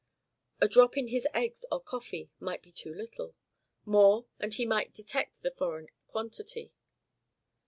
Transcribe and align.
A 0.59 0.67
drop 0.67 0.97
in 0.97 1.09
his 1.09 1.27
eggs 1.31 1.63
or 1.71 1.79
coffee 1.79 2.31
might 2.39 2.63
be 2.63 2.71
too 2.71 2.91
little; 2.91 3.35
more, 3.85 4.25
and 4.39 4.51
he 4.51 4.65
might 4.65 4.93
detect 4.95 5.43
the 5.43 5.51
foreign 5.51 5.89
quantity. 6.07 6.73